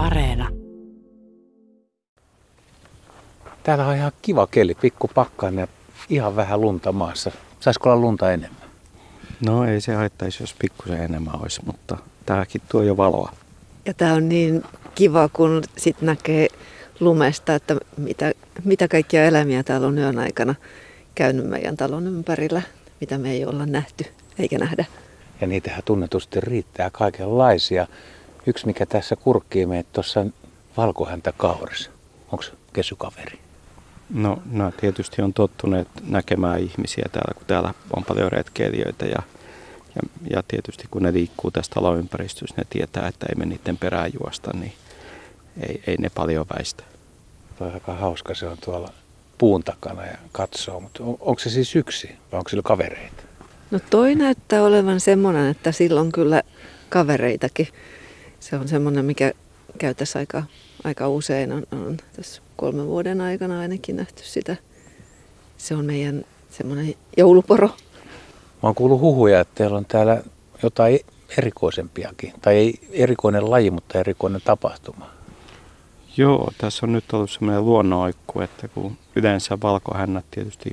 Areena. 0.00 0.48
Täällä 3.62 3.86
on 3.86 3.96
ihan 3.96 4.12
kiva 4.22 4.46
keli, 4.46 4.74
pikku 4.74 5.10
pakkainen 5.14 5.62
ja 5.62 5.66
ihan 6.08 6.36
vähän 6.36 6.60
lunta 6.60 6.92
maassa. 6.92 7.30
Saisiko 7.60 7.90
olla 7.90 8.00
lunta 8.00 8.32
enemmän? 8.32 8.70
No 9.46 9.64
ei 9.64 9.80
se 9.80 9.94
haittaisi, 9.94 10.42
jos 10.42 10.54
pikkusen 10.58 11.02
enemmän 11.02 11.40
olisi, 11.42 11.60
mutta 11.66 11.96
tämäkin 12.26 12.60
tuo 12.68 12.82
jo 12.82 12.96
valoa. 12.96 13.32
Ja 13.86 13.94
tämä 13.94 14.14
on 14.14 14.28
niin 14.28 14.62
kiva, 14.94 15.28
kun 15.32 15.62
sit 15.76 16.02
näkee 16.02 16.48
lumesta, 17.00 17.54
että 17.54 17.76
mitä, 17.96 18.32
mitä 18.64 18.88
kaikkia 18.88 19.24
eläimiä 19.24 19.62
täällä 19.62 19.86
on 19.86 19.98
yön 19.98 20.18
aikana 20.18 20.54
käynyt 21.14 21.46
meidän 21.46 21.76
talon 21.76 22.06
ympärillä, 22.06 22.62
mitä 23.00 23.18
me 23.18 23.30
ei 23.30 23.44
olla 23.44 23.66
nähty 23.66 24.04
eikä 24.38 24.58
nähdä. 24.58 24.84
Ja 25.40 25.46
niitähän 25.46 25.82
tunnetusti 25.84 26.40
riittää 26.40 26.90
kaikenlaisia. 26.90 27.86
Yksi, 28.50 28.66
mikä 28.66 28.86
tässä 28.86 29.16
kurkkii 29.16 29.66
meitä 29.66 29.88
tuossa 29.92 30.26
valkohäntä 30.76 31.32
kaurissa. 31.36 31.90
Onko 32.32 32.44
kesukaveri? 32.72 33.38
No, 34.14 34.42
no 34.52 34.72
tietysti 34.80 35.22
on 35.22 35.34
tottuneet 35.34 35.88
näkemään 36.08 36.60
ihmisiä 36.60 37.04
täällä, 37.12 37.34
kun 37.34 37.46
täällä 37.46 37.74
on 37.96 38.04
paljon 38.04 38.32
retkeilijöitä 38.32 39.06
ja, 39.06 39.22
ja, 39.94 40.02
ja 40.30 40.42
tietysti 40.48 40.84
kun 40.90 41.02
ne 41.02 41.12
liikkuu 41.12 41.50
tästä 41.50 41.74
taloympäristössä, 41.74 42.54
ne 42.58 42.64
tietää, 42.70 43.08
että 43.08 43.26
ei 43.28 43.34
me 43.34 43.46
niiden 43.46 43.76
perään 43.78 44.10
juosta, 44.20 44.50
niin 44.54 44.72
ei, 45.68 45.82
ei 45.86 45.96
ne 45.96 46.10
paljon 46.14 46.46
väistä. 46.56 46.84
Tuo 47.58 47.66
on 47.66 47.74
aika 47.74 47.94
hauska, 47.94 48.34
se 48.34 48.46
on 48.46 48.58
tuolla 48.64 48.92
puun 49.38 49.64
takana 49.64 50.06
ja 50.06 50.18
katsoo, 50.32 50.80
mutta 50.80 51.04
on, 51.04 51.16
onko 51.20 51.38
se 51.38 51.50
siis 51.50 51.76
yksi 51.76 52.06
vai 52.06 52.38
onko 52.38 52.48
sillä 52.48 52.62
kavereita? 52.62 53.22
No 53.70 53.80
toi 53.90 54.14
näyttää 54.14 54.62
olevan 54.62 55.00
semmoinen, 55.00 55.48
että 55.50 55.72
silloin 55.72 56.12
kyllä 56.12 56.42
kavereitakin. 56.88 57.68
Se 58.40 58.56
on 58.56 58.68
semmoinen, 58.68 59.04
mikä 59.04 59.32
käytäisi 59.78 60.18
aika, 60.18 60.42
aika 60.84 61.08
usein. 61.08 61.52
On, 61.52 61.62
on 61.72 61.96
tässä 62.16 62.42
kolmen 62.56 62.86
vuoden 62.86 63.20
aikana 63.20 63.60
ainakin 63.60 63.96
nähty 63.96 64.22
sitä. 64.24 64.56
Se 65.58 65.74
on 65.74 65.84
meidän 65.84 66.24
semmoinen 66.50 66.94
jouluporo. 67.16 67.66
Mä 67.66 67.74
oon 68.62 68.74
kuullut 68.74 69.00
huhuja, 69.00 69.40
että 69.40 69.54
teillä 69.54 69.76
on 69.76 69.86
täällä 69.86 70.22
jotain 70.62 71.00
erikoisempiakin. 71.38 72.32
Tai 72.42 72.56
ei 72.56 72.74
erikoinen 72.90 73.50
laji, 73.50 73.70
mutta 73.70 73.98
erikoinen 73.98 74.40
tapahtuma. 74.44 75.10
Joo, 76.16 76.52
tässä 76.58 76.86
on 76.86 76.92
nyt 76.92 77.12
ollut 77.12 77.30
semmoinen 77.30 77.64
luonnonoikku, 77.64 78.40
että 78.40 78.68
kun 78.68 78.96
yleensä 79.16 79.58
valkohännät 79.62 80.24
tietysti 80.30 80.72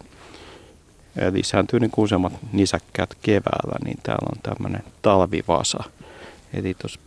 lisääntyy 1.32 1.80
niin 1.80 1.92
kuin 1.92 2.04
useammat 2.04 2.34
nisäkkäät 2.54 3.16
keväällä, 3.22 3.78
niin 3.86 3.98
täällä 4.04 4.30
on 4.36 4.42
tämmöinen 4.44 4.84
talvivasa. 5.02 5.84
Eli 6.54 6.74
tuossa 6.74 7.00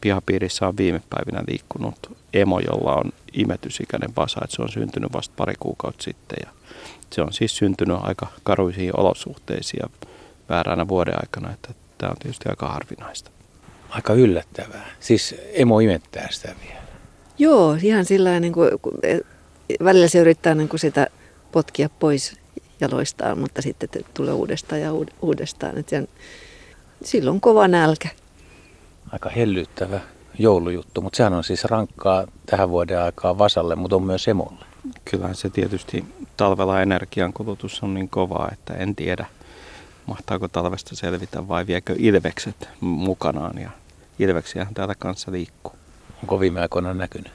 pihapiirissä 0.00 0.68
on 0.68 0.76
viime 0.76 1.00
päivinä 1.10 1.44
liikkunut 1.48 2.16
emo, 2.32 2.60
jolla 2.60 2.94
on 2.94 3.12
imetysikäinen 3.32 4.10
vasa, 4.16 4.40
että 4.44 4.56
se 4.56 4.62
on 4.62 4.68
syntynyt 4.68 5.12
vasta 5.12 5.34
pari 5.36 5.54
kuukautta 5.60 6.02
sitten. 6.02 6.38
Ja 6.46 6.50
se 7.10 7.22
on 7.22 7.32
siis 7.32 7.56
syntynyt 7.56 7.96
aika 8.00 8.26
karuisiin 8.42 9.00
olosuhteisiin 9.00 9.80
ja 9.82 10.08
vääränä 10.48 10.88
vuoden 10.88 11.14
aikana, 11.20 11.52
että 11.52 11.74
tämä 11.98 12.10
on 12.10 12.16
tietysti 12.16 12.48
aika 12.48 12.68
harvinaista. 12.68 13.30
Aika 13.90 14.14
yllättävää. 14.14 14.86
Siis 15.00 15.34
emo 15.52 15.80
imettää 15.80 16.28
sitä 16.30 16.54
vielä. 16.66 16.80
Joo, 17.38 17.76
ihan 17.82 18.04
sillä 18.04 18.40
niin 18.40 18.52
kuin, 18.52 18.70
välillä 19.84 20.08
se 20.08 20.18
yrittää 20.18 20.54
niin 20.54 20.68
kuin 20.68 20.80
sitä 20.80 21.06
potkia 21.52 21.88
pois 21.88 22.36
jaloistaan, 22.80 23.38
mutta 23.38 23.62
sitten 23.62 23.88
tulee 24.14 24.34
uudestaan 24.34 24.80
ja 24.80 24.90
uudestaan. 25.22 25.78
Että 25.78 25.90
sen, 25.90 26.08
silloin 27.04 27.40
kova 27.40 27.68
nälkä. 27.68 28.08
Aika 29.12 29.30
hellyttävä 29.30 30.00
joulujuttu, 30.38 31.00
mutta 31.00 31.16
sehän 31.16 31.32
on 31.32 31.44
siis 31.44 31.64
rankkaa 31.64 32.24
tähän 32.46 32.70
vuoden 32.70 33.00
aikaa 33.00 33.38
vasalle, 33.38 33.76
mutta 33.76 33.96
on 33.96 34.02
myös 34.02 34.28
emolle. 34.28 34.64
Kyllähän 35.04 35.34
se 35.34 35.50
tietysti 35.50 36.04
talvella 36.36 36.82
energiankulutus 36.82 37.82
on 37.82 37.94
niin 37.94 38.08
kovaa, 38.08 38.48
että 38.52 38.74
en 38.74 38.96
tiedä, 38.96 39.26
mahtaako 40.06 40.48
talvesta 40.48 40.96
selvitä 40.96 41.48
vai 41.48 41.66
viekö 41.66 41.94
ilvekset 41.98 42.68
mukanaan. 42.80 43.58
Ja 43.58 43.70
ilveksiähän 44.18 44.74
täällä 44.74 44.94
kanssa 44.98 45.32
liikkuu. 45.32 45.72
Onko 46.22 46.40
viime 46.40 46.60
aikoina 46.60 46.94
näkynyt? 46.94 47.32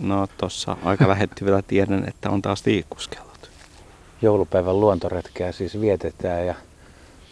No 0.00 0.26
tuossa 0.38 0.76
aika 0.84 1.08
lähettyvillä 1.08 1.62
tiedän, 1.62 2.08
että 2.08 2.30
on 2.30 2.42
taas 2.42 2.66
liikkuskellut. 2.66 3.50
Joulupäivän 4.22 4.80
luontoretkeä 4.80 5.52
siis 5.52 5.80
vietetään 5.80 6.46
ja 6.46 6.54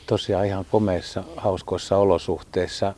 tosiaan 0.07 0.47
ihan 0.47 0.65
komeissa, 0.71 1.25
hauskoissa 1.37 1.97
olosuhteissa. 1.97 2.95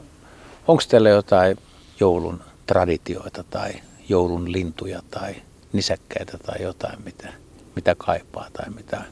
Onko 0.68 0.82
teillä 0.88 1.08
jotain 1.08 1.56
joulun 2.00 2.40
traditioita 2.66 3.44
tai 3.50 3.72
joulun 4.08 4.52
lintuja 4.52 5.02
tai 5.10 5.34
nisäkkäitä 5.72 6.38
tai 6.38 6.62
jotain, 6.62 7.04
mitä, 7.04 7.32
mitä 7.76 7.94
kaipaa 7.94 8.48
tai 8.52 8.70
mitä 8.70 9.02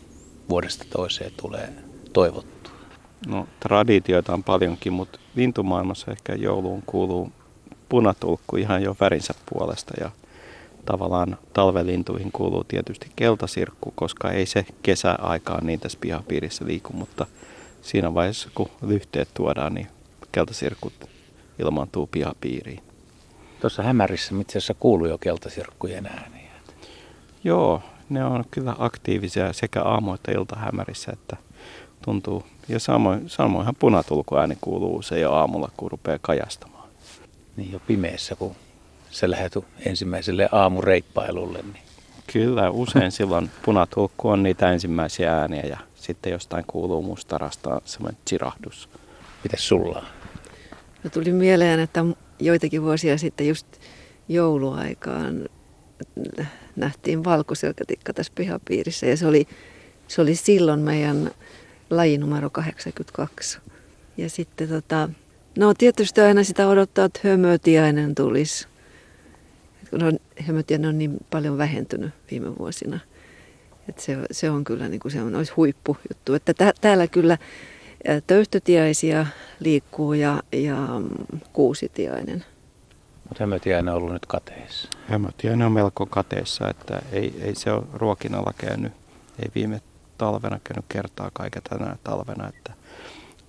vuodesta 0.48 0.84
toiseen 0.90 1.32
tulee 1.42 1.72
toivottua? 2.12 2.72
No 3.26 3.48
traditioita 3.60 4.34
on 4.34 4.44
paljonkin, 4.44 4.92
mutta 4.92 5.18
lintumaailmassa 5.34 6.12
ehkä 6.12 6.34
jouluun 6.34 6.82
kuuluu 6.86 7.32
punatulkku 7.88 8.56
ihan 8.56 8.82
jo 8.82 8.96
värinsä 9.00 9.34
puolesta 9.52 9.94
ja 10.00 10.10
tavallaan 10.84 11.38
talvelintuihin 11.52 12.32
kuuluu 12.32 12.64
tietysti 12.64 13.10
keltasirkku, 13.16 13.92
koska 13.94 14.30
ei 14.30 14.46
se 14.46 14.66
kesäaikaan 14.82 15.66
niin 15.66 15.80
tässä 15.80 15.98
pihapiirissä 16.00 16.66
liiku, 16.66 16.92
mutta 16.92 17.26
siinä 17.82 18.14
vaiheessa 18.14 18.48
kun 18.54 18.70
lyhteet 18.86 19.28
tuodaan, 19.34 19.74
niin 19.74 19.86
keltasirkut 20.32 21.15
ilmaantuu 21.58 22.06
pihapiiriin. 22.06 22.82
Tuossa 23.60 23.82
hämärissä 23.82 24.34
itse 24.40 24.58
asiassa 24.58 24.74
kuuluu 24.74 25.06
jo 25.06 25.18
keltasirkkujen 25.18 26.06
ääniä. 26.06 26.50
Joo, 27.44 27.82
ne 28.08 28.24
on 28.24 28.44
kyllä 28.50 28.76
aktiivisia 28.78 29.52
sekä 29.52 29.82
aamu- 29.82 30.14
että 30.14 30.32
iltahämärissä, 30.32 31.12
että 31.12 31.36
tuntuu. 32.02 32.42
Ja 32.68 32.80
samoin, 32.80 33.28
samoinhan 33.28 33.74
punatulkuääni 33.78 34.58
kuuluu 34.60 35.02
se 35.02 35.20
jo 35.20 35.32
aamulla, 35.32 35.70
kun 35.76 35.90
rupeaa 35.90 36.18
kajastamaan. 36.22 36.88
Niin 37.56 37.72
jo 37.72 37.80
pimeässä, 37.86 38.36
kun 38.36 38.56
se 39.10 39.30
lähdet 39.30 39.52
ensimmäiselle 39.86 40.48
aamureippailulle. 40.52 41.58
Niin. 41.62 41.82
Kyllä, 42.32 42.70
usein 42.70 43.12
silloin 43.12 43.50
punatulkku 43.64 44.28
on 44.28 44.42
niitä 44.42 44.72
ensimmäisiä 44.72 45.38
ääniä 45.38 45.62
ja 45.62 45.78
sitten 45.94 46.32
jostain 46.32 46.64
kuuluu 46.66 47.02
mustarasta 47.02 47.80
semmoinen 47.84 48.20
chirahdus. 48.28 48.88
Mites 49.44 49.68
sulla 49.68 50.04
No 51.06 51.10
tuli 51.10 51.32
mieleen, 51.32 51.80
että 51.80 52.04
joitakin 52.40 52.82
vuosia 52.82 53.18
sitten 53.18 53.48
just 53.48 53.66
jouluaikaan 54.28 55.48
nähtiin 56.76 57.24
valkoselkätikka 57.24 58.12
tässä 58.12 58.32
pihapiirissä 58.34 59.06
ja 59.06 59.16
se 59.16 59.26
oli, 59.26 59.46
se 60.08 60.22
oli 60.22 60.34
silloin 60.34 60.80
meidän 60.80 61.30
laji 61.90 62.18
numero 62.18 62.50
82. 62.50 63.58
Ja 64.16 64.30
sitten 64.30 64.68
tota, 64.68 65.08
no 65.58 65.74
tietysti 65.74 66.20
aina 66.20 66.44
sitä 66.44 66.68
odottaa, 66.68 67.04
että 67.04 67.20
hömötiainen 67.24 68.14
tulisi. 68.14 68.66
No, 69.92 70.12
hömötiainen 70.40 70.88
on 70.88 70.98
niin 70.98 71.16
paljon 71.30 71.58
vähentynyt 71.58 72.10
viime 72.30 72.58
vuosina. 72.58 72.98
että 73.88 74.02
se, 74.02 74.18
se 74.30 74.50
on 74.50 74.64
kyllä 74.64 74.88
niin 74.88 75.00
kuin 75.00 75.12
se 75.12 75.22
on, 75.22 75.34
olisi 75.34 75.52
huippujuttu. 75.52 76.34
Että 76.34 76.54
tä, 76.54 76.72
täällä 76.80 77.06
kyllä 77.06 77.38
töyhtötiaisia 78.26 79.26
liikkuu 79.60 80.12
ja, 80.12 80.42
ja 80.52 80.76
kuusitiainen. 81.52 82.44
Mutta 83.28 83.42
hömötiainen 83.44 83.94
on 83.94 84.00
ollut 84.00 84.12
nyt 84.12 84.26
kateessa. 84.26 84.88
Hömötiainen 85.06 85.66
on 85.66 85.72
melko 85.72 86.06
kateessa, 86.06 86.68
että 86.68 87.02
ei, 87.12 87.34
ei 87.42 87.54
se 87.54 87.72
ole 87.72 87.84
ruokinnalla 87.92 88.52
käynyt. 88.58 88.92
Ei 89.42 89.50
viime 89.54 89.80
talvena 90.18 90.60
käynyt 90.64 90.84
kertaa 90.88 91.30
kaiken 91.32 91.62
tänä 91.62 91.96
talvena, 92.04 92.48
että 92.48 92.72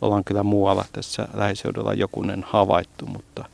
ollaan 0.02 0.24
kyllä 0.24 0.44
muualla 0.44 0.86
tässä 0.92 1.28
lähiseudulla 1.34 1.94
jokunen 1.94 2.44
havaittu, 2.48 3.06
mutta 3.06 3.46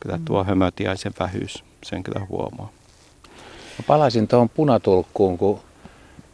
kyllä 0.00 0.16
mm. 0.16 0.24
tuo 0.24 0.44
hömötiaisen 0.44 1.12
vähyys, 1.20 1.64
sen 1.82 2.02
kyllä 2.02 2.26
huomaa. 2.28 2.70
Mä 3.78 3.84
palaisin 3.86 4.28
tuohon 4.28 4.48
punatulkkuun, 4.48 5.38
kun 5.38 5.60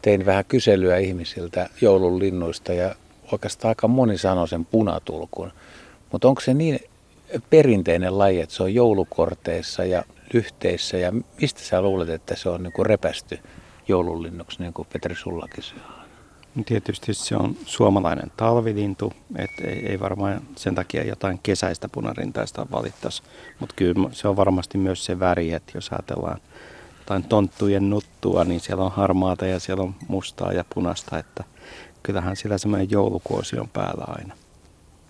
tein 0.01 0.25
vähän 0.25 0.45
kyselyä 0.45 0.97
ihmisiltä 0.97 1.69
joulun 1.81 2.19
linnuista 2.19 2.73
ja 2.73 2.95
oikeastaan 3.31 3.69
aika 3.69 3.87
moni 3.87 4.17
sanoo 4.17 4.47
sen 4.47 4.65
punatulkun. 4.65 5.51
Mutta 6.11 6.27
onko 6.27 6.41
se 6.41 6.53
niin 6.53 6.79
perinteinen 7.49 8.17
laji, 8.17 8.41
että 8.41 8.55
se 8.55 8.63
on 8.63 8.73
joulukorteissa 8.73 9.85
ja 9.85 10.03
lyhteissä 10.33 10.97
ja 10.97 11.13
mistä 11.41 11.61
sä 11.61 11.81
luulet, 11.81 12.09
että 12.09 12.35
se 12.35 12.49
on 12.49 12.63
niinku 12.63 12.83
repästy 12.83 13.39
joulunlinnuksi, 13.87 14.61
niin 14.61 14.73
kuin 14.73 14.87
Petri 14.93 15.15
sullakin 15.15 15.63
se 15.63 15.73
on? 15.75 15.97
No 16.55 16.63
tietysti 16.65 17.13
se 17.13 17.35
on 17.35 17.55
suomalainen 17.65 18.31
talvilintu, 18.37 19.13
että 19.35 19.63
ei, 19.63 19.89
ei 19.89 19.99
varmaan 19.99 20.41
sen 20.55 20.75
takia 20.75 21.03
jotain 21.03 21.39
kesäistä 21.43 21.89
punarintaista 21.89 22.67
valittaisi, 22.71 23.23
mutta 23.59 23.75
kyllä 23.75 24.09
se 24.11 24.27
on 24.27 24.35
varmasti 24.35 24.77
myös 24.77 25.05
se 25.05 25.19
väri, 25.19 25.53
että 25.53 25.71
jos 25.75 25.89
ajatellaan 25.91 26.39
jotain 26.99 27.23
tonttujen 27.23 27.89
nuttua, 27.89 28.43
niin 28.43 28.59
siellä 28.59 28.83
on 28.83 28.91
harmaata 28.91 29.45
ja 29.45 29.59
siellä 29.59 29.83
on 29.83 29.95
mustaa 30.07 30.53
ja 30.53 30.65
punasta, 30.73 31.19
että 31.19 31.43
kyllähän 32.07 32.35
sillä 32.35 32.57
semmoinen 32.57 32.91
joulukuosi 32.91 33.59
on 33.59 33.69
päällä 33.69 34.05
aina, 34.07 34.35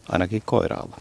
ainakin 0.09 0.41
koiraalla. 0.45 0.97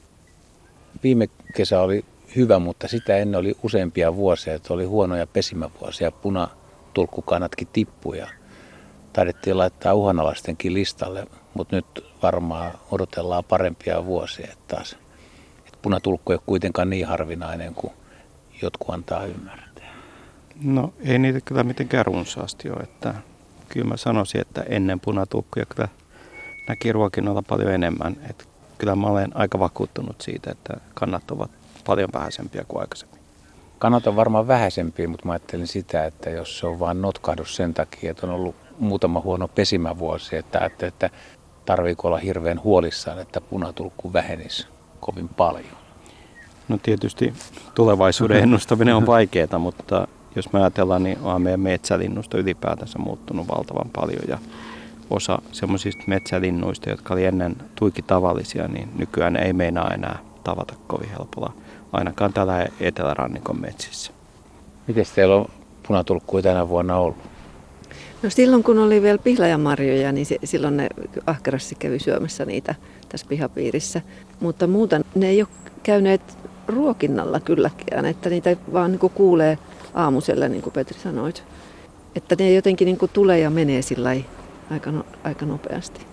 Viime 1.02 1.28
kesä 1.54 1.80
oli 1.80 2.04
hyvä, 2.36 2.58
mutta 2.58 2.88
sitä 2.88 3.16
ennen 3.16 3.40
oli 3.40 3.56
useampia 3.62 4.16
vuosia, 4.16 4.54
että 4.54 4.74
oli 4.74 4.84
huonoja 4.84 5.26
pesimävuosia. 5.26 6.10
Punatulkkukannatkin 6.10 7.68
tippuja. 7.72 8.28
Taidettiin 9.12 9.58
laittaa 9.58 9.94
uhanalaistenkin 9.94 10.74
listalle, 10.74 11.26
mutta 11.54 11.76
nyt 11.76 12.04
varmaan 12.22 12.72
odotellaan 12.90 13.44
parempia 13.44 14.04
vuosia 14.04 14.48
että 14.52 14.76
taas. 14.76 14.96
Että 15.66 15.78
punatulkku 15.82 16.32
ei 16.32 16.36
ole 16.36 16.42
kuitenkaan 16.46 16.90
niin 16.90 17.06
harvinainen 17.06 17.74
kuin 17.74 17.92
jotkut 18.62 18.90
antaa 18.90 19.24
ymmärtää. 19.24 19.94
No 20.62 20.92
ei 21.00 21.18
niitä 21.18 21.40
kyllä 21.40 21.64
mitenkään 21.64 22.06
runsaasti 22.06 22.70
ole. 22.70 22.80
Että 22.82 23.14
kyllä 23.68 23.88
mä 23.88 23.96
sanoisin, 23.96 24.40
että 24.40 24.64
ennen 24.68 25.00
punatulkkuja 25.00 25.66
kyllä 25.66 25.88
näki 26.68 26.92
ruokinnolla 26.92 27.42
paljon 27.42 27.72
enemmän. 27.72 28.16
Että 28.30 28.44
kyllä 28.78 28.96
mä 28.96 29.06
olen 29.06 29.36
aika 29.36 29.58
vakuuttunut 29.58 30.20
siitä, 30.20 30.50
että 30.50 30.74
kannat 30.94 31.30
ovat 31.30 31.50
paljon 31.86 32.08
vähäisempiä 32.12 32.64
kuin 32.68 32.80
aikaisemmin. 32.80 33.20
Kannat 33.78 34.06
on 34.06 34.16
varmaan 34.16 34.48
vähäisempiä, 34.48 35.08
mutta 35.08 35.26
mä 35.26 35.32
ajattelin 35.32 35.66
sitä, 35.66 36.04
että 36.04 36.30
jos 36.30 36.58
se 36.58 36.66
on 36.66 36.78
vain 36.78 37.02
notkahdus 37.02 37.56
sen 37.56 37.74
takia, 37.74 38.10
että 38.10 38.26
on 38.26 38.32
ollut 38.32 38.54
muutama 38.78 39.20
huono 39.20 39.48
pesimävuosi, 39.48 40.36
että 40.36 40.58
ajattelin, 40.58 40.92
että 40.92 41.10
tarviiko 41.66 42.08
olla 42.08 42.18
hirveän 42.18 42.62
huolissaan, 42.62 43.18
että 43.18 43.40
punatulkku 43.40 44.12
vähenisi 44.12 44.66
kovin 45.00 45.28
paljon. 45.28 45.76
No 46.68 46.78
tietysti 46.82 47.34
tulevaisuuden 47.74 48.42
ennustaminen 48.42 48.94
on 48.94 49.06
vaikeaa, 49.06 49.58
mutta 49.58 50.08
jos 50.36 50.52
me 50.52 50.60
ajatellaan, 50.60 51.02
niin 51.02 51.18
on 51.22 51.42
meidän 51.42 51.60
metsälinnusto 51.60 52.38
ylipäätänsä 52.38 52.98
muuttunut 52.98 53.48
valtavan 53.48 53.90
paljon 53.92 54.22
ja 54.28 54.38
osa 55.10 55.38
semmoisista 55.52 56.04
metsälinnuista, 56.06 56.90
jotka 56.90 57.14
oli 57.14 57.24
ennen 57.24 57.56
tuiki 57.74 58.02
tavallisia, 58.02 58.68
niin 58.68 58.88
nykyään 58.98 59.36
ei 59.36 59.52
meinaa 59.52 59.90
enää 59.94 60.18
tavata 60.44 60.74
kovin 60.86 61.08
helpolla, 61.08 61.52
ainakaan 61.92 62.32
täällä 62.32 62.66
etelärannikon 62.80 63.60
metsissä. 63.60 64.12
Miten 64.86 65.04
teillä 65.14 65.36
on 65.36 65.46
punatulkkuja 65.88 66.42
tänä 66.42 66.68
vuonna 66.68 66.96
ollut? 66.96 67.16
No 68.22 68.30
silloin 68.30 68.62
kun 68.62 68.78
oli 68.78 69.02
vielä 69.02 69.18
pihlajamarjoja, 69.18 70.12
niin 70.12 70.26
se, 70.26 70.38
silloin 70.44 70.76
ne 70.76 70.88
ahkerasti 71.26 71.74
kävi 71.74 71.98
syömässä 71.98 72.44
niitä 72.44 72.74
tässä 73.08 73.26
pihapiirissä. 73.28 74.00
Mutta 74.40 74.66
muuten 74.66 75.04
ne 75.14 75.28
ei 75.28 75.42
ole 75.42 75.48
käyneet 75.82 76.38
ruokinnalla 76.68 77.40
kylläkään, 77.40 78.04
että 78.04 78.28
niitä 78.28 78.56
vaan 78.72 78.90
niin 78.90 79.10
kuulee 79.14 79.58
aamusella, 79.96 80.48
niin 80.48 80.62
kuin 80.62 80.72
Petri 80.72 80.98
sanoit. 80.98 81.44
Että 82.14 82.36
ne 82.38 82.52
jotenkin 82.52 82.86
niin 82.86 82.98
tulee 83.12 83.38
ja 83.38 83.50
menee 83.50 83.82
sillä 83.82 84.10
aika, 84.70 84.92
no, 84.92 85.06
aika 85.24 85.46
nopeasti. 85.46 86.06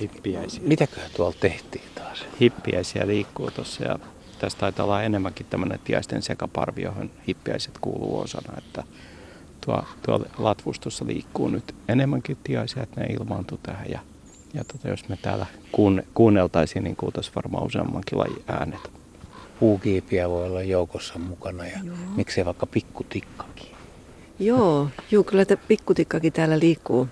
Hippiäisiä. 0.00 0.62
Mitäköhän 0.66 1.10
tuolla 1.16 1.36
tehtiin 1.40 1.84
taas? 1.94 2.24
Hippiäisiä 2.40 3.06
liikkuu 3.06 3.50
tuossa 3.50 3.84
ja 3.84 3.98
tässä 4.38 4.58
taitaa 4.58 4.84
olla 4.84 5.02
enemmänkin 5.02 5.46
tämmöinen 5.50 5.78
tiaisten 5.84 6.22
sekaparvi, 6.22 6.82
johon 6.82 7.10
hippiäiset 7.28 7.78
kuuluu 7.80 8.18
osana, 8.18 8.58
että 8.58 8.84
tuo, 9.66 9.84
tuo 10.06 10.24
latvustossa 10.38 11.06
liikkuu 11.06 11.48
nyt 11.48 11.74
enemmänkin 11.88 12.38
tiaisia, 12.44 12.82
että 12.82 13.00
ne 13.00 13.06
ilmaantuu 13.06 13.58
tähän 13.62 13.86
ja, 13.90 14.00
ja 14.54 14.64
tota, 14.64 14.88
jos 14.88 15.08
me 15.08 15.18
täällä 15.22 15.46
kuunne, 15.72 16.04
kuunneltaisiin, 16.14 16.84
niin 16.84 16.96
kuultaisiin 16.96 17.34
varmaan 17.34 17.66
useammankin 17.66 18.18
lajin 18.18 18.42
äänet. 18.48 18.99
Puukiipiä 19.60 20.30
voi 20.30 20.46
olla 20.46 20.62
joukossa 20.62 21.18
mukana 21.18 21.66
ja 21.66 21.78
Joo. 21.84 21.96
miksei 22.16 22.44
vaikka 22.44 22.66
pikkutikkakin. 22.66 23.70
Joo, 24.38 24.88
juu, 25.10 25.24
kyllä 25.24 25.44
tämä 25.44 25.62
pikkutikkakin 25.68 26.32
täällä 26.32 26.58
liikkuu. 26.58 27.08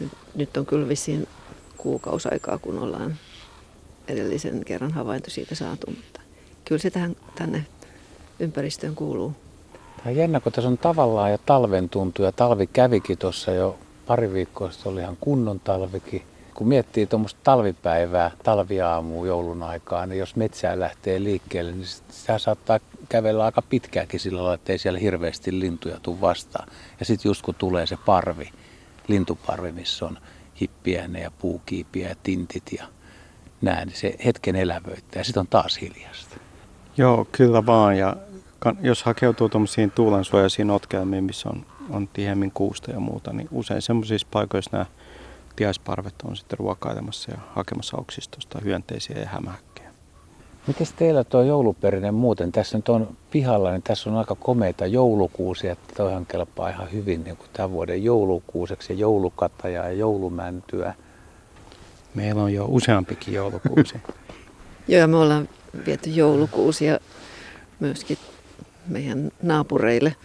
Nyt, 0.00 0.12
nyt 0.34 0.56
on 0.56 0.66
kyllä 0.66 0.88
vissiin 0.88 1.28
kuukausaikaa, 1.76 2.58
kun 2.58 2.78
ollaan 2.78 3.16
edellisen 4.08 4.64
kerran 4.64 4.92
havainto 4.92 5.30
siitä 5.30 5.54
saatu, 5.54 5.86
mutta 5.90 6.20
kyllä 6.64 6.78
se 6.78 6.90
tähän, 6.90 7.16
tänne 7.34 7.66
ympäristöön 8.40 8.94
kuuluu. 8.94 9.32
Tämä 9.96 10.10
on 10.10 10.16
jännä, 10.16 10.40
kun 10.40 10.52
tässä 10.52 10.68
on 10.68 10.78
tavallaan 10.78 11.30
ja 11.30 11.38
talven 11.38 11.88
tuntu 11.88 12.22
ja 12.22 12.32
talvi 12.32 12.66
kävikin 12.66 13.18
tuossa 13.18 13.50
jo 13.50 13.78
pari 14.06 14.32
viikkoa 14.32 14.70
sitten 14.70 14.92
oli 14.92 15.00
ihan 15.00 15.16
kunnon 15.20 15.60
talvikin. 15.60 16.22
Kun 16.54 16.68
miettii 16.68 17.06
tuommoista 17.06 17.40
talvipäivää, 17.44 18.30
talviaamua 18.42 19.26
joulun 19.26 19.62
aikaa, 19.62 20.06
niin 20.06 20.18
jos 20.18 20.36
metsää 20.36 20.80
lähtee 20.80 21.22
liikkeelle, 21.22 21.72
niin 21.72 21.86
sitä 21.86 22.38
saattaa 22.38 22.80
kävellä 23.08 23.44
aika 23.44 23.62
pitkääkin 23.62 24.20
sillä 24.20 24.38
lailla, 24.38 24.54
että 24.54 24.72
ei 24.72 24.78
siellä 24.78 24.98
hirveästi 24.98 25.60
lintuja 25.60 26.00
tule 26.00 26.20
vastaan. 26.20 26.68
Ja 27.00 27.06
sitten 27.06 27.30
just 27.30 27.42
kun 27.42 27.54
tulee 27.54 27.86
se 27.86 27.96
parvi, 28.06 28.50
lintuparvi, 29.08 29.72
missä 29.72 30.04
on 30.04 30.18
hippiäinen 30.60 31.22
ja 31.22 31.30
puukiipiä 31.38 32.08
ja 32.08 32.14
tintit 32.22 32.72
ja 32.78 32.84
näin, 33.62 33.88
niin 33.88 33.96
se 33.96 34.16
hetken 34.24 34.56
elävöittää 34.56 35.20
ja 35.20 35.24
sitten 35.24 35.40
on 35.40 35.46
taas 35.46 35.80
hiljasta. 35.80 36.36
Joo, 36.96 37.26
kyllä 37.32 37.66
vaan. 37.66 37.98
Ja 37.98 38.16
jos 38.80 39.02
hakeutuu 39.02 39.48
tuommoisiin 39.48 39.90
tuulensuojaisiin 39.90 40.68
notkelmiin, 40.68 41.24
missä 41.24 41.48
on, 41.48 41.66
on 41.90 42.08
tiheämmin 42.08 42.50
kuusta 42.50 42.90
ja 42.90 43.00
muuta, 43.00 43.32
niin 43.32 43.48
usein 43.50 43.82
semmoisissa 43.82 44.26
paikoissa 44.30 44.70
nämä 44.72 44.86
tiaisparvet 45.56 46.14
on 46.24 46.36
sitten 46.36 46.58
ruokailemassa 46.58 47.30
ja 47.30 47.38
hakemassa 47.54 47.96
oksistosta 47.96 48.58
hyönteisiä 48.64 49.18
ja 49.18 49.28
hämähäkkejä. 49.28 49.90
Miten 50.66 50.86
teillä 50.96 51.24
tuo 51.24 51.42
jouluperinen 51.42 52.14
muuten? 52.14 52.52
Tässä 52.52 52.78
nyt 52.78 52.88
on 52.88 53.16
pihalla, 53.30 53.70
niin 53.70 53.82
tässä 53.82 54.10
on 54.10 54.16
aika 54.16 54.34
komeita 54.34 54.86
joulukuusia, 54.86 55.72
että 55.72 55.94
toihan 55.96 56.26
kelpaa 56.26 56.68
ihan 56.68 56.92
hyvin 56.92 57.24
niin 57.24 57.36
kuin 57.36 57.48
tämän 57.52 57.70
vuoden 57.70 58.04
joulukuuseksi 58.04 58.92
ja 58.92 58.98
joulukataja 58.98 59.84
ja 59.84 59.92
joulumäntyä. 59.92 60.94
Meillä 62.14 62.42
on 62.42 62.52
jo 62.52 62.66
useampikin 62.68 63.34
joulukuusi. 63.34 63.94
Joo, 64.88 65.00
ja 65.00 65.06
me 65.06 65.16
ollaan 65.16 65.48
viety 65.86 66.10
joulukuusia 66.10 66.98
myöskin 67.80 68.18
meidän 68.86 69.30
naapureille, 69.42 70.16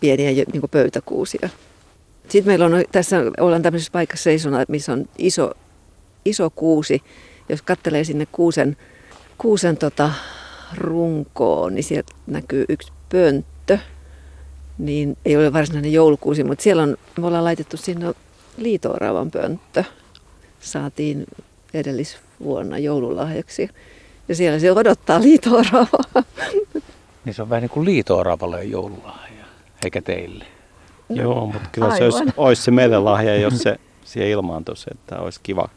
pieniä 0.00 0.44
niin 0.52 0.62
pöytäkuusia. 0.70 1.48
Sitten 2.28 2.50
meillä 2.50 2.66
on 2.66 2.72
tässä, 2.92 3.16
ollaan 3.40 3.62
tämmöisessä 3.62 3.92
paikassa 3.92 4.22
seisona, 4.22 4.64
missä 4.68 4.92
on 4.92 5.08
iso, 5.18 5.52
iso 6.24 6.50
kuusi. 6.50 7.02
Jos 7.48 7.62
katselee 7.62 8.04
sinne 8.04 8.26
kuusen, 8.32 8.76
kuusen 9.38 9.76
tota 9.76 10.10
runkoon, 10.76 11.74
niin 11.74 11.84
sieltä 11.84 12.14
näkyy 12.26 12.64
yksi 12.68 12.92
pönttö. 13.08 13.78
Niin 14.78 15.16
ei 15.24 15.36
ole 15.36 15.52
varsinainen 15.52 15.92
joulukuusi, 15.92 16.44
mutta 16.44 16.62
siellä 16.62 16.82
on, 16.82 16.96
me 17.18 17.26
ollaan 17.26 17.44
laitettu 17.44 17.76
sinne 17.76 18.14
liitooravan 18.56 19.30
pönttö. 19.30 19.84
Saatiin 20.60 21.26
edellisvuonna 21.74 22.78
joululahjaksi. 22.78 23.68
Ja 24.28 24.34
siellä 24.34 24.58
se 24.58 24.72
odottaa 24.72 25.22
liitooravaa. 25.22 26.24
Niin 27.24 27.34
se 27.34 27.42
on 27.42 27.50
vähän 27.50 27.62
niin 27.62 27.70
kuin 27.70 27.84
liitooravalle 27.84 28.64
joululahja, 28.64 29.44
eikä 29.84 30.02
teille. 30.02 30.55
Joo, 31.08 31.46
mutta 31.46 31.68
kyllä 31.72 31.86
aivan. 31.86 31.98
se 31.98 32.18
olisi, 32.18 32.34
olisi 32.36 32.62
se 32.62 32.70
meille 32.70 32.98
lahja, 32.98 33.36
jos 33.36 33.58
se 33.58 33.76
siihen 34.04 34.30
ilmaantuisi, 34.30 34.86
että 34.90 35.18
olisi 35.18 35.40
kiva 35.42 35.68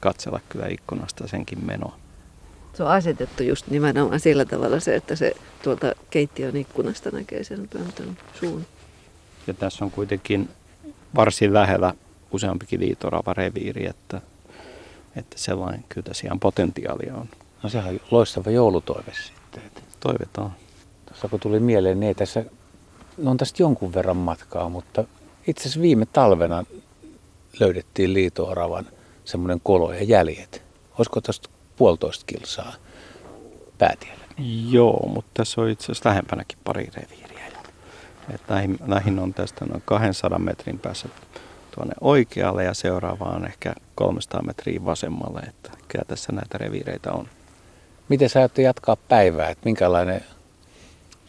katsella 0.00 0.40
kyllä 0.48 0.66
ikkunasta 0.66 1.28
senkin 1.28 1.66
menoa. 1.66 1.96
Se 2.74 2.82
on 2.82 2.90
asetettu 2.90 3.42
just 3.42 3.66
nimenomaan 3.66 4.20
sillä 4.20 4.44
tavalla 4.44 4.80
se, 4.80 4.94
että 4.94 5.16
se 5.16 5.32
tuolta 5.62 5.92
keittiön 6.10 6.56
ikkunasta 6.56 7.10
näkee 7.10 7.44
sen 7.44 7.68
pöntön 7.68 8.16
suun. 8.40 8.66
Ja 9.46 9.54
tässä 9.54 9.84
on 9.84 9.90
kuitenkin 9.90 10.48
varsin 11.14 11.54
lähellä 11.54 11.94
useampikin 12.32 12.80
liitorava 12.80 13.34
reviiri, 13.34 13.86
että, 13.86 14.20
että 15.16 15.38
sellainen 15.38 15.84
kyllä 15.88 16.04
tässä 16.04 16.26
ihan 16.26 16.40
potentiaalia 16.40 17.14
on. 17.14 17.28
No 17.62 17.68
sehän 17.68 17.94
on 17.94 18.00
loistava 18.10 18.50
joulutoive 18.50 19.12
sitten. 19.26 19.62
Toivotaan. 20.00 20.52
Tuossa 21.06 21.28
kun 21.28 21.40
tuli 21.40 21.60
mieleen, 21.60 22.00
niin 22.00 22.08
ei 22.08 22.14
tässä, 22.14 22.44
no 23.18 23.30
on 23.30 23.36
tästä 23.36 23.62
jonkun 23.62 23.94
verran 23.94 24.16
matkaa, 24.16 24.68
mutta 24.68 25.04
itse 25.46 25.62
asiassa 25.62 25.80
viime 25.80 26.06
talvena 26.06 26.64
löydettiin 27.60 28.14
liitooravan 28.14 28.86
semmoinen 29.24 29.60
kolo 29.62 29.92
ja 29.92 30.04
jäljet. 30.04 30.62
Olisiko 30.98 31.20
tästä 31.20 31.48
puolitoista 31.76 32.24
kilsaa 32.26 32.72
päätiellä? 33.78 34.24
Joo, 34.70 35.08
mutta 35.14 35.30
tässä 35.34 35.60
on 35.60 35.68
itse 35.68 35.84
asiassa 35.84 36.08
lähempänäkin 36.08 36.58
pari 36.64 36.90
reviiriä. 36.94 37.28
Että 38.34 38.54
näihin, 38.54 38.78
näihin 38.86 39.18
on 39.18 39.34
tästä 39.34 39.64
noin 39.64 39.82
200 39.84 40.38
metrin 40.38 40.78
päässä 40.78 41.08
tuonne 41.74 41.94
oikealle 42.00 42.64
ja 42.64 42.74
seuraavaan 42.74 43.46
ehkä 43.46 43.74
300 43.94 44.42
metriä 44.42 44.84
vasemmalle. 44.84 45.40
Että 45.40 45.70
kyllä 45.88 46.04
tässä 46.08 46.32
näitä 46.32 46.58
reviireitä 46.58 47.12
on. 47.12 47.28
Miten 48.08 48.28
sä 48.28 48.48
jatkaa 48.58 48.96
päivää? 48.96 49.48
Että 49.48 49.64
minkälainen 49.64 50.24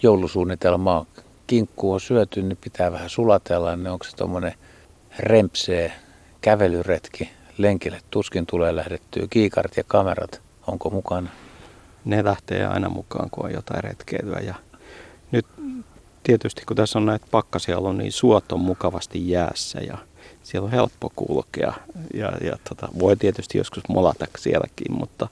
joulusuunnitelma 0.04 1.00
on? 1.00 1.06
Kinkku 1.50 1.94
on 1.94 2.00
syöty, 2.00 2.42
niin 2.42 2.58
pitää 2.62 2.92
vähän 2.92 3.10
sulatella. 3.10 3.76
Niin 3.76 3.88
onko 3.88 4.06
se 4.06 4.16
tuommoinen 4.16 4.54
rempsee 5.20 5.92
kävelyretki? 6.42 7.30
Lenkille 7.58 8.02
tuskin 8.12 8.46
tulee 8.46 8.76
lähdettyä. 8.76 9.28
Kiikarit 9.30 9.78
ja 9.78 9.84
kamerat, 9.88 10.42
onko 10.68 10.90
mukana? 10.90 11.30
Ne 12.06 12.24
lähtee 12.24 12.66
aina 12.66 12.90
mukaan, 12.90 13.30
kun 13.30 13.46
on 13.46 13.52
jotain 13.52 13.84
retkeilyä. 13.84 14.40
Ja 14.40 14.56
nyt 15.32 15.46
tietysti, 16.24 16.62
kun 16.66 16.78
tässä 16.78 17.00
on 17.00 17.06
näitä 17.06 17.26
pakkasia 17.32 17.78
ollut, 17.78 17.98
niin 17.98 18.12
suot 18.12 18.52
on 18.52 18.60
mukavasti 18.60 19.30
jäässä 19.30 19.80
ja 19.80 19.98
siellä 20.44 20.66
on 20.66 20.72
helppo 20.72 21.12
kulkea. 21.16 21.74
Ja, 22.14 22.32
ja 22.42 22.58
tota, 22.70 22.88
voi 23.00 23.18
tietysti 23.18 23.58
joskus 23.58 23.84
molata 23.88 24.26
sielläkin, 24.38 24.92
mutta 24.94 25.28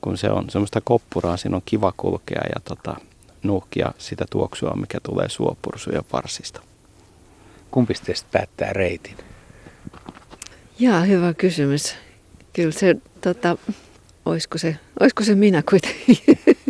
kun 0.00 0.18
se 0.18 0.30
on 0.30 0.50
semmoista 0.50 0.80
koppuraa, 0.80 1.36
siinä 1.36 1.56
on 1.56 1.62
kiva 1.64 1.92
kulkea 1.96 2.42
ja 2.54 2.60
tota, 2.64 2.96
nuuhkia 3.42 3.92
sitä 3.98 4.24
tuoksua, 4.30 4.76
mikä 4.76 4.98
tulee 5.02 5.28
suopursuja 5.28 6.02
parsista. 6.10 6.62
Kumpi 7.70 7.94
teistä 8.04 8.28
päättää 8.32 8.72
reitin? 8.72 9.16
Jaa, 10.78 11.00
hyvä 11.00 11.34
kysymys. 11.34 11.96
Kyllä 12.52 12.72
se, 12.72 12.96
tota, 13.20 13.56
olisiko 14.26 14.58
se, 14.58 14.76
olisiko 15.00 15.24
se 15.24 15.34
minä 15.34 15.62
kuitenkin? 15.70 16.18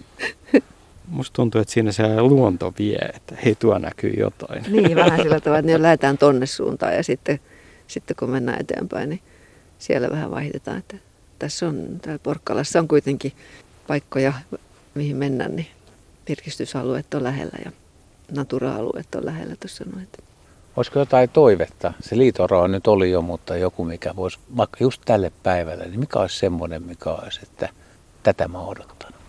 Musta 1.09 1.35
tuntuu, 1.37 1.61
että 1.61 1.75
siinä 1.75 1.93
se 1.93 2.23
luonto 2.23 2.75
vie, 2.79 2.99
että 3.15 3.37
hei 3.45 3.55
tuo 3.55 3.79
näkyy 3.79 4.11
jotain. 4.11 4.65
niin, 4.69 4.97
vähän 4.97 5.23
sillä 5.23 5.41
tavalla, 5.41 5.59
että 5.59 5.73
ne 5.73 5.83
lähdetään 5.83 6.19
tonne 6.19 6.47
suuntaan 6.47 6.95
ja 6.95 7.03
sitten, 7.03 7.41
sitten 7.87 8.17
kun 8.17 8.31
mennään 8.31 8.61
eteenpäin, 8.61 9.09
niin 9.09 9.21
siellä 9.79 10.11
vähän 10.11 10.31
vaihdetaan. 10.31 10.79
Että 10.79 10.97
tässä 11.39 11.69
on, 11.69 11.87
täällä 12.03 12.19
Porkkalassa 12.23 12.79
on 12.79 12.89
kuitenkin 12.89 13.33
paikkoja, 13.87 14.33
mihin 14.95 15.17
mennään, 15.17 15.57
niin 15.57 15.67
virkistysalueet 16.29 17.15
on 17.15 17.23
lähellä 17.23 17.59
ja 17.65 17.73
natura-alueet 18.33 19.15
on 19.15 19.27
lähellä 19.27 19.57
tuossa 19.57 19.85
noin. 19.95 20.09
Olisiko 20.77 20.99
jotain 20.99 21.29
toivetta? 21.29 21.93
Se 22.00 22.19
liitoraa 22.19 22.69
nyt 22.69 22.87
oli 22.87 23.11
jo, 23.11 23.23
mutta 23.23 23.57
joku 23.57 23.85
mikä 23.85 24.17
voisi, 24.17 24.39
vaikka 24.57 24.77
just 24.81 25.03
tälle 25.05 25.33
päivälle, 25.43 25.85
niin 25.85 26.00
mikä 26.00 26.19
olisi 26.19 26.39
semmoinen, 26.39 26.83
mikä 26.83 27.11
olisi, 27.11 27.41
että 27.43 27.69
tätä 28.23 28.49
mä 28.49 28.61
odottanut? 28.61 29.21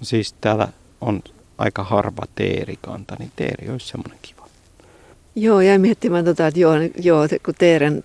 No 0.00 0.04
siis 0.04 0.34
täällä 0.40 0.68
on 1.00 1.22
aika 1.58 1.84
harva 1.84 2.22
teerikanta, 2.34 3.16
niin 3.18 3.32
teeri 3.36 3.70
olisi 3.70 3.88
semmoinen 3.88 4.18
kiva. 4.22 4.48
Joo, 5.34 5.60
jäin 5.60 5.80
miettimään 5.80 6.24
tota, 6.24 6.46
että 6.46 6.60
joo, 6.60 6.74
joo, 7.02 7.28
kun 7.44 7.54
teeren 7.58 8.04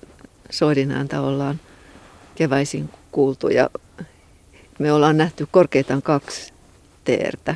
soidinääntä 0.50 1.22
ollaan 1.22 1.60
keväisin 2.36 2.90
kuultu 3.12 3.48
ja 3.48 3.70
me 4.80 4.92
ollaan 4.92 5.18
nähty 5.18 5.48
korkeintaan 5.52 6.02
kaksi 6.02 6.54
teertä. 7.04 7.56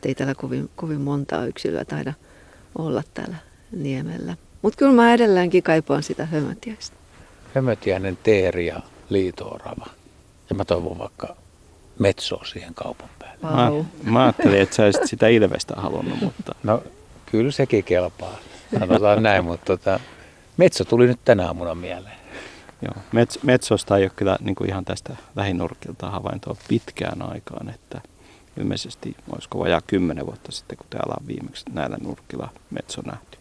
Että 0.00 0.08
ei 0.08 0.14
täällä 0.14 0.34
kovin, 0.34 0.70
kovin 0.76 1.00
montaa 1.00 1.46
yksilöä 1.46 1.84
taida 1.84 2.12
olla 2.78 3.02
täällä 3.14 3.36
niemellä. 3.72 4.36
Mutta 4.62 4.76
kyllä 4.76 4.92
mä 4.92 5.14
edelleenkin 5.14 5.62
kaipaan 5.62 6.02
sitä 6.02 6.26
hömötiäistä. 6.26 6.96
Hömötiäinen 7.54 8.18
teeri 8.22 8.66
ja 8.66 8.80
liitoorava. 9.08 9.86
Ja 10.50 10.56
mä 10.56 10.64
toivon 10.64 10.98
vaikka 10.98 11.36
metsoa 11.98 12.44
siihen 12.44 12.74
kaupan 12.74 13.08
päälle. 13.18 13.70
Wow. 13.70 13.84
Mä, 14.02 14.10
mä 14.10 14.22
ajattelin, 14.22 14.60
että 14.60 14.76
sä 14.76 14.84
olisit 14.84 15.06
sitä 15.06 15.28
ilvestä 15.28 15.74
halunnut, 15.76 16.20
mutta 16.20 16.54
No 16.62 16.82
kyllä 17.26 17.50
sekin 17.50 17.84
kelpaa. 17.84 18.38
Sanotaan 18.78 19.22
näin, 19.22 19.44
mutta 19.44 19.66
tota, 19.66 20.00
metso 20.56 20.84
tuli 20.84 21.06
nyt 21.06 21.20
tänä 21.24 21.46
aamuna 21.46 21.74
mieleen. 21.74 22.16
joo, 22.82 22.94
mets, 23.12 23.38
metsosta 23.42 23.96
ei 23.96 24.04
ole 24.04 24.12
kyllä 24.16 24.36
niin 24.40 24.54
kuin 24.54 24.70
ihan 24.70 24.84
tästä 24.84 25.16
lähinurkilta 25.36 26.10
havaintoa 26.10 26.56
pitkään 26.68 27.22
aikaan, 27.22 27.68
että 27.68 28.00
ilmeisesti 28.56 29.16
olisiko 29.32 29.58
vajaa 29.58 29.80
kymmenen 29.86 30.26
vuotta 30.26 30.52
sitten, 30.52 30.78
kun 30.78 30.86
täällä 30.90 31.14
on 31.20 31.26
viimeksi 31.26 31.64
näillä 31.72 31.96
nurkilla 32.00 32.48
metso 32.70 33.02
nähty. 33.06 33.39